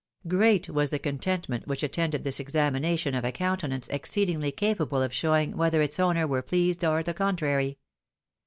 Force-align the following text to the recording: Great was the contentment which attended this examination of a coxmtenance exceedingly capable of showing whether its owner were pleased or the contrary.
Great 0.27 0.67
was 0.67 0.89
the 0.89 0.97
contentment 0.97 1.67
which 1.67 1.83
attended 1.83 2.23
this 2.23 2.39
examination 2.39 3.13
of 3.13 3.23
a 3.23 3.31
coxmtenance 3.31 3.87
exceedingly 3.91 4.51
capable 4.51 4.99
of 5.03 5.13
showing 5.13 5.55
whether 5.55 5.79
its 5.79 5.99
owner 5.99 6.25
were 6.25 6.41
pleased 6.41 6.83
or 6.83 7.03
the 7.03 7.13
contrary. 7.13 7.77